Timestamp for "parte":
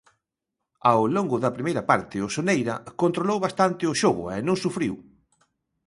1.91-2.17